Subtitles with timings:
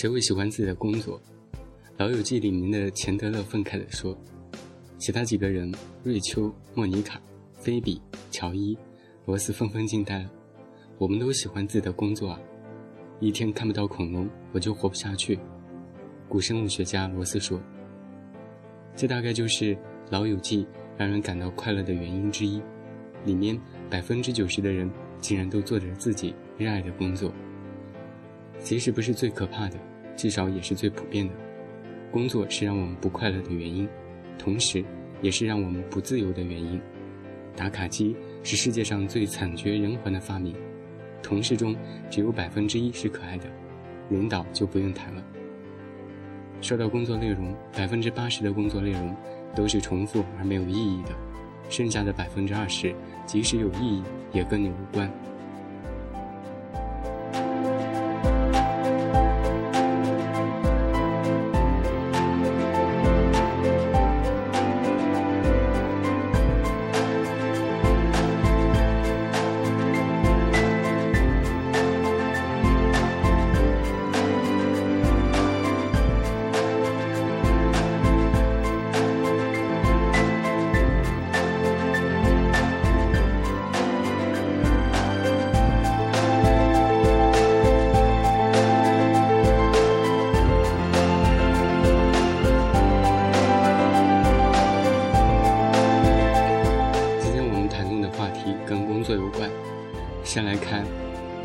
[0.00, 1.20] 谁会喜欢自己的工作？
[1.98, 4.16] 《老友记》里面的钱德勒愤慨地说
[4.96, 5.70] ：“其他几个人，
[6.02, 7.20] 瑞秋、莫妮卡、
[7.52, 8.00] 菲比、
[8.30, 8.74] 乔伊、
[9.26, 10.30] 罗斯纷纷惊呆了。
[10.96, 12.40] 我们都喜欢自己的工作啊！
[13.20, 15.38] 一天看不到恐龙，我就活不下去。”
[16.30, 17.60] 古生物学家罗斯说
[18.96, 19.76] ：“这大概就是
[20.08, 20.64] 《老友记》
[20.96, 22.62] 让人感到快乐的原因之一。
[23.26, 23.60] 里面
[23.90, 27.30] 百分之九十的人竟然都做着自己热爱的工作。
[28.60, 29.76] 其实不是最可怕的。”
[30.20, 31.32] 至少也是最普遍的。
[32.12, 33.88] 工作是让我们不快乐的原因，
[34.38, 34.84] 同时
[35.22, 36.78] 也是让我们不自由的原因。
[37.56, 40.54] 打卡机是世界上最惨绝人寰的发明。
[41.22, 41.74] 同事中
[42.10, 43.46] 只有百分之一是可爱的，
[44.10, 45.24] 领导就不用谈了。
[46.60, 49.16] 说到工作内容，百分之八十的工作内容
[49.56, 51.12] 都是重复而没有意义的，
[51.70, 52.94] 剩下的百分之二十，
[53.24, 54.02] 即使有意义，
[54.34, 55.10] 也跟你无关。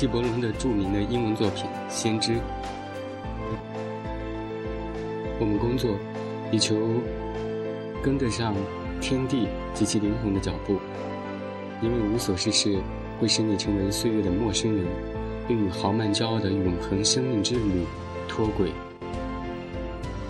[0.00, 2.32] 纪伯伦的著名的英文作品《先知》。
[5.38, 5.90] 我们工作，
[6.50, 6.74] 以求
[8.02, 8.54] 跟得上
[8.98, 10.78] 天地及其灵魂的脚步，
[11.82, 12.78] 因为无所事事
[13.20, 14.86] 会使你成为岁月的陌生人，
[15.46, 17.84] 并与豪迈骄傲的永恒生命之旅
[18.26, 18.72] 脱轨。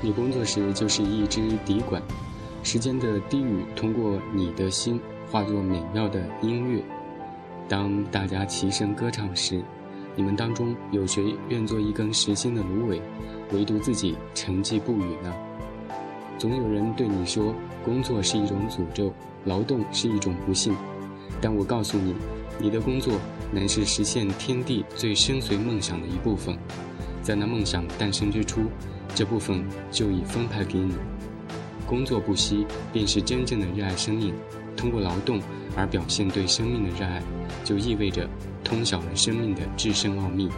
[0.00, 2.00] 你工作时就是一支笛管，
[2.62, 6.80] 时间的低语通过你的心化作美妙的音乐。
[7.68, 9.62] 当大家齐声歌唱时，
[10.14, 13.00] 你们当中有谁愿做一根实心的芦苇，
[13.52, 15.34] 唯独自己沉寂不语呢？
[16.38, 19.12] 总有人对你说，工作是一种诅咒，
[19.44, 20.74] 劳动是一种不幸。
[21.40, 22.14] 但我告诉你，
[22.58, 23.14] 你的工作
[23.52, 26.56] 乃是实现天地最深邃梦想的一部分。
[27.20, 28.62] 在那梦想诞生之初，
[29.14, 30.94] 这部分就已分派给你。
[31.86, 34.32] 工作不息，便是真正的热爱生命。
[34.76, 35.40] 通过劳动
[35.76, 37.22] 而表现对生命的热爱。
[37.64, 38.28] 就意味着
[38.62, 40.48] 通晓了生命的至深奥秘。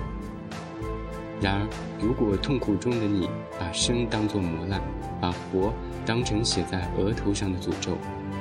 [1.41, 1.67] 然而，
[2.01, 4.81] 如果痛苦中的你把生当作磨难，
[5.21, 5.73] 把活
[6.05, 7.97] 当成写在额头上的诅咒，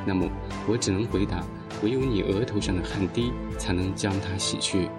[0.05, 0.27] 那么
[0.67, 1.43] 我只能回答：
[1.83, 4.89] 唯有你额头上的汗滴，才能将它洗去。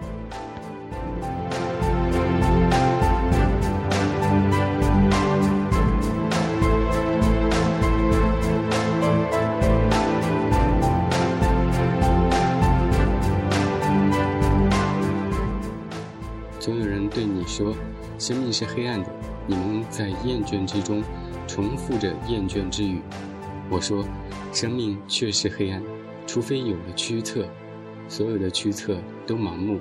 [18.29, 19.11] 生命是黑暗的，
[19.47, 21.03] 你们在厌倦之中
[21.47, 23.01] 重复着厌倦之语。
[23.71, 24.05] 我说，
[24.53, 25.83] 生命确实黑暗，
[26.27, 27.49] 除非有了驱策，
[28.07, 29.79] 所有的驱策都盲目；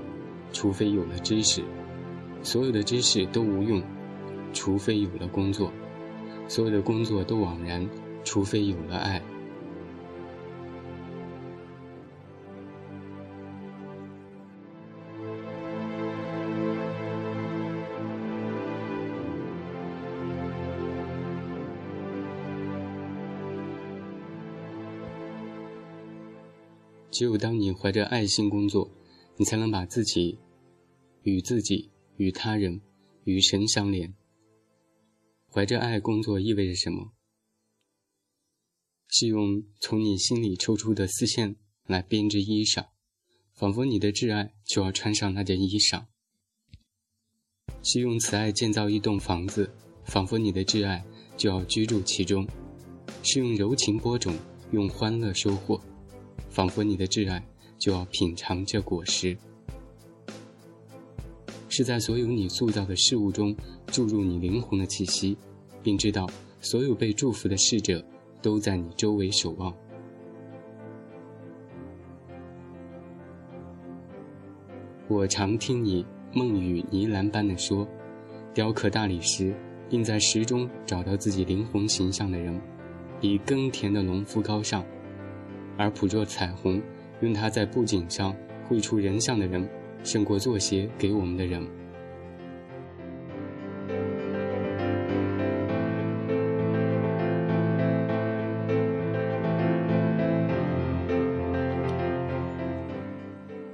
[0.53, 1.61] 除非有了知识，
[2.41, 3.81] 所有的知识都无用；
[4.53, 5.69] 除非有了工作，
[6.47, 7.85] 所有的工作都枉然；
[8.23, 9.21] 除非有了爱。
[27.09, 28.91] 只有当你怀着爱心工作，
[29.37, 30.39] 你才能把自己
[31.23, 32.81] 与自己、与他人、
[33.23, 34.13] 与神相连。
[35.49, 37.13] 怀着爱工作意味着什么？
[39.09, 41.55] 是用从你心里抽出的丝线
[41.85, 42.87] 来编织衣裳，
[43.53, 46.05] 仿佛你的挚爱就要穿上那件衣裳；
[47.81, 49.71] 是用慈爱建造一栋房子，
[50.03, 51.05] 仿佛你的挚爱
[51.37, 52.45] 就要居住其中；
[53.23, 54.35] 是用柔情播种，
[54.71, 55.81] 用欢乐收获。
[56.57, 57.39] 仿佛你的挚爱
[57.77, 59.37] 就要品尝这果实，
[61.69, 63.55] 是在所有你塑造的事物中
[63.85, 65.37] 注入你灵魂的气息，
[65.83, 66.27] 并知道
[66.59, 68.03] 所有被祝福的逝者
[68.41, 69.71] 都在你周围守望。
[75.07, 77.87] 我常听你梦语呢喃般的说，
[78.55, 79.55] 雕刻大理石，
[79.91, 82.59] 并在石中找到自己灵魂形象的人，
[83.21, 84.83] 比耕田的农夫高尚。
[85.77, 86.81] 而捕捉彩虹，
[87.21, 88.35] 用它在布景上
[88.67, 89.67] 绘出人像的人，
[90.03, 91.65] 胜过作鞋给我们的人。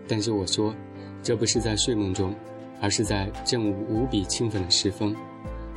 [0.06, 0.76] 但是我说，
[1.24, 2.36] 这不是在睡梦中，
[2.80, 5.16] 而是在正无比兴奋的时分。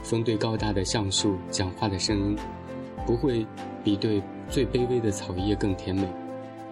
[0.02, 2.36] 风对高大的橡树讲话的声音，
[3.06, 3.46] 不会
[3.82, 4.22] 比对。
[4.48, 6.08] 最卑微的草叶更甜美，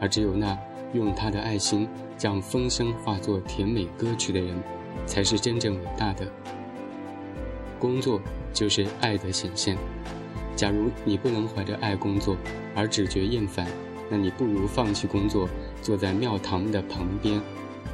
[0.01, 0.59] 而只有那
[0.93, 4.57] 用他的爱心将风声化作甜美歌曲的人，
[5.07, 6.27] 才是真正伟大的。
[7.79, 8.21] 工作
[8.53, 9.77] 就是爱的显现。
[10.57, 12.37] 假如你不能怀着爱工作，
[12.77, 13.67] 而只觉厌烦，
[14.09, 15.49] 那你不如放弃工作，
[15.83, 17.41] 坐在庙堂的旁边，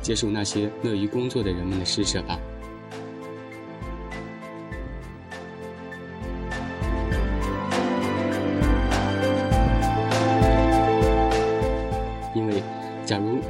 [0.03, 2.39] 接受那些乐于工作的人们的施舍吧。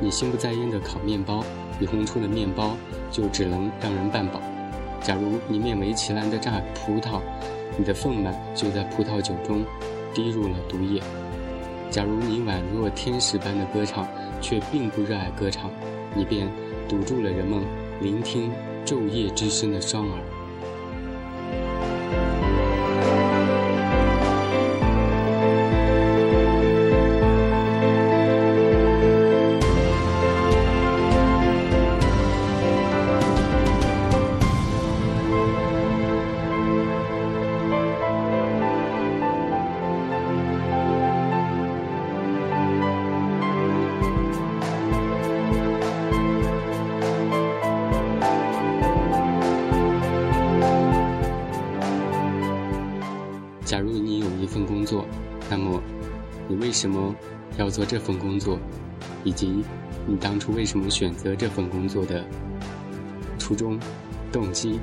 [0.00, 1.44] 你心不在焉的烤面包，
[1.78, 2.76] 你烘出的面包
[3.10, 4.40] 就只能让人半饱；
[5.02, 7.20] 假如你勉为其难的榨葡萄，
[7.76, 9.64] 你的愤懑就在葡萄酒中
[10.14, 11.02] 滴入了毒液。
[11.90, 14.06] 假如你宛若天使般的歌唱，
[14.40, 15.70] 却并不热爱歌唱，
[16.14, 16.48] 你便
[16.88, 17.60] 堵住了人们
[18.00, 18.52] 聆听
[18.86, 20.18] 昼夜之声的双耳。
[54.50, 55.06] 份工作，
[55.48, 55.80] 那么
[56.48, 57.14] 你为什么
[57.56, 58.58] 要做这份工作，
[59.22, 59.62] 以及
[60.06, 62.24] 你当初为什么选择这份工作的
[63.38, 63.78] 初衷、
[64.32, 64.80] 动机？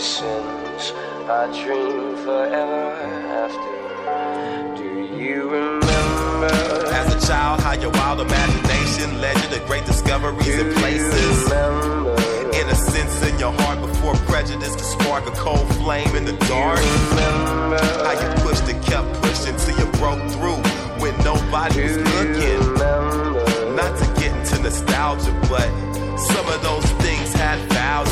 [0.00, 0.92] ？sins
[1.28, 2.90] I dream forever
[3.44, 4.76] after.
[4.76, 6.52] Do you remember?
[6.92, 11.44] As a child, how your wild imagination led you to great discoveries Do and places.
[11.44, 12.16] remember?
[12.54, 17.59] Innocence in your heart before prejudice could spark a cold flame in the dark.
[17.70, 18.04] Remember?
[18.04, 20.58] How you pushed and kept pushing till you broke through
[20.98, 22.74] when nobody was looking.
[23.76, 25.70] Not to get into nostalgia, but
[26.18, 28.10] some of those things had value.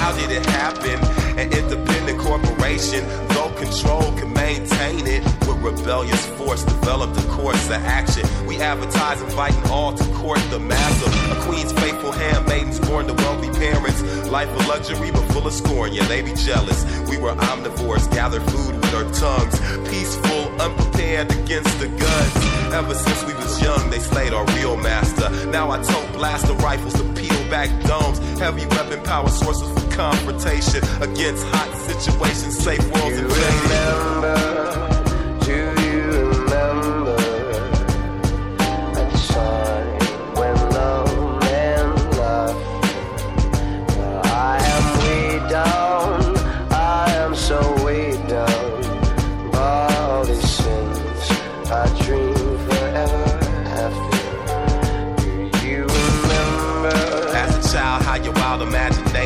[0.00, 0.98] How did it happen?
[1.38, 1.85] An independent
[2.26, 5.22] corporation, though control can maintain it.
[5.46, 8.24] With rebellious force, developed a course of action.
[8.46, 11.08] We advertise inviting all to court the master.
[11.32, 14.02] A queen's faithful handmaidens born to wealthy parents.
[14.28, 15.92] Life of luxury, but full of scorn.
[15.94, 16.84] Yeah, they be jealous.
[17.08, 19.56] We were omnivores, gathered food with our tongues.
[19.88, 22.34] Peaceful, unprepared against the guns.
[22.74, 25.30] Ever since we was young, they slayed our real master.
[25.46, 28.18] Now I tote blaster rifles to peel back domes.
[28.40, 32.58] Heavy weapon power sources confrontation against hot situations.
[32.58, 34.15] Safe worlds Do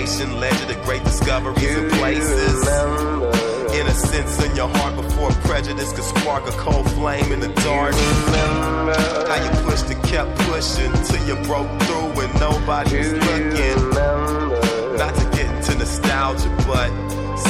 [0.00, 2.54] imagination led you to great discoveries and places.
[2.66, 3.30] remember?
[3.74, 7.94] Innocence in your heart before prejudice could spark a cold flame in the dark.
[8.26, 8.94] Remember?
[9.28, 13.84] How you pushed and kept pushing till you broke through when nobody was looking.
[13.88, 14.96] remember?
[14.96, 16.90] Not to get into nostalgia, but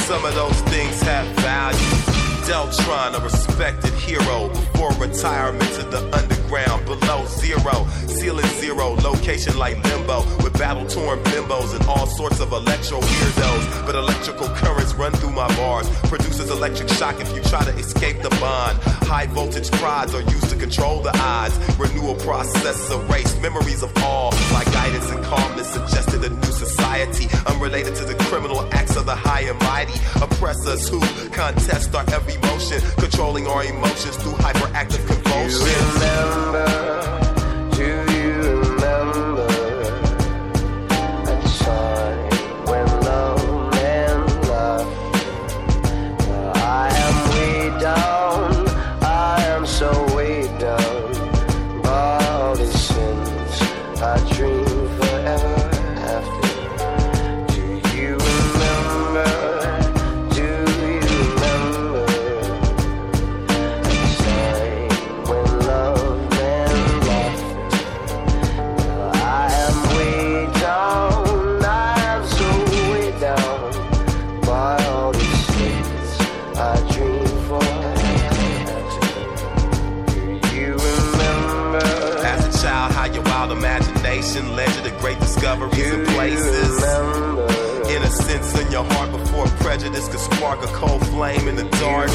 [0.07, 1.79] some of those things have value.
[2.45, 9.81] Deltron, a respected hero, before retirement to the underground, below zero, ceiling zero, location like
[9.85, 13.85] limbo, with battle torn bimbos and all sorts of electro weirdos.
[13.85, 18.21] But electrical currents run through my bars, produces electric shock if you try to escape
[18.21, 18.77] the bond.
[19.07, 21.57] High voltage prods are used to control the odds.
[21.77, 24.31] Renewal process erased memories of all.
[24.51, 29.15] My guidance and calmness suggested a new society, unrelated to the criminal acts of the
[29.15, 29.99] high and mighty.
[30.21, 35.59] Oppressors who contest our every motion, controlling our emotions through hyperactive convulsions.
[35.59, 37.20] you remember
[84.35, 86.83] imagination led to great discoveries and places.
[87.89, 92.09] Innocence in your heart before prejudice could spark a cold flame in the dark.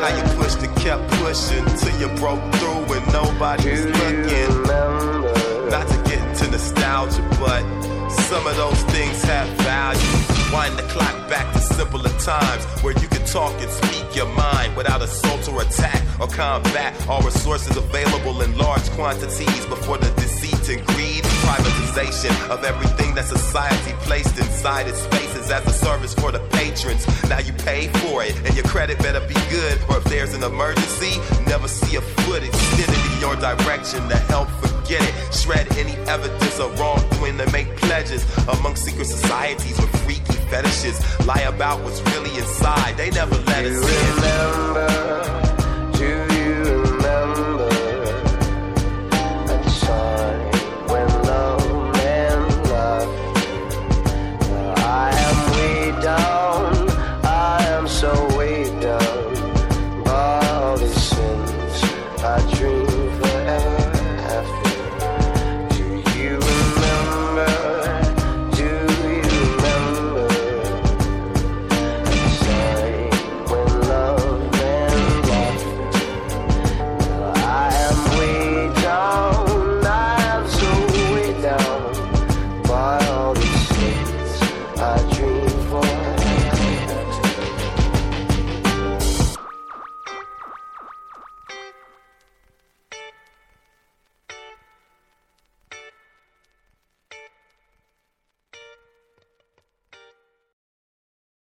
[0.00, 4.62] How you pushed and kept pushing till you broke through when nobody was looking.
[4.62, 5.70] remember?
[5.70, 7.62] Not to get into nostalgia, but
[8.10, 10.28] some of those things have value.
[10.52, 14.74] Wind the clock back to simpler times where you could talk and speak your mind
[14.76, 16.94] without assault or attack or combat.
[17.06, 20.10] All resources available in large quantities before the
[20.68, 26.30] and greed, privatization of everything that society placed inside its spaces as a service for
[26.30, 27.06] the patrons.
[27.28, 30.42] Now you pay for it, and your credit better be good, or if there's an
[30.42, 35.34] emergency, never see a foot extended in your direction to help forget it.
[35.34, 41.00] Shred any evidence of wrongdoing to make pledges among secret societies with freaky fetishes.
[41.26, 42.96] Lie about what's really inside.
[42.96, 44.14] They never let Do us you in.
[44.16, 45.37] remember?